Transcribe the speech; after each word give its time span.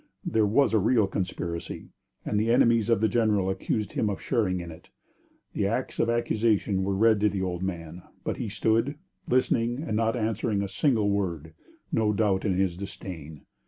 There 0.25 0.47
was 0.47 0.73
a 0.73 0.79
real 0.79 1.05
conspiracy, 1.05 1.89
and 2.25 2.39
the 2.39 2.49
enemies 2.49 2.89
of 2.89 3.01
the 3.01 3.07
general 3.07 3.51
accused 3.51 3.91
him 3.91 4.09
of 4.09 4.19
sharing 4.19 4.59
in 4.59 4.71
it. 4.71 4.89
The 5.53 5.67
acts 5.67 5.99
of 5.99 6.09
accusation 6.09 6.81
were 6.81 6.95
read 6.95 7.19
to 7.19 7.29
the 7.29 7.43
old 7.43 7.61
man, 7.61 8.01
but 8.23 8.37
he 8.37 8.49
stood, 8.49 8.95
listening 9.27 9.83
and 9.83 9.95
not 9.95 10.15
answering 10.17 10.63
a 10.63 10.67
single 10.67 11.11
word, 11.11 11.53
no 11.91 12.13
doubt 12.13 12.45
in 12.45 12.55
his 12.57 12.75
disdain. 12.77 13.41